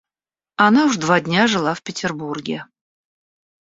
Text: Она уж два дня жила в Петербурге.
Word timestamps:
Она 0.55 0.85
уж 0.87 0.97
два 0.97 1.19
дня 1.21 1.45
жила 1.45 1.75
в 1.75 1.83
Петербурге. 1.83 2.65